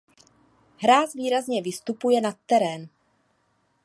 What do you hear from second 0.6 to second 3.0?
Hráz výrazně vystupuje nad terén.